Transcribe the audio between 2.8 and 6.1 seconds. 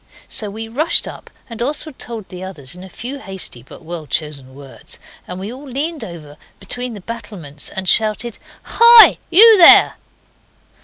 a few hasty but well chosen words, and we all leaned